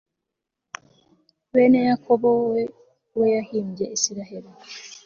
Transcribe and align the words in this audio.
bene 1.53 1.79
yakobo 1.89 2.27
uwo 3.13 3.25
yahimbye 3.35 3.85
isirayeli 3.95 4.51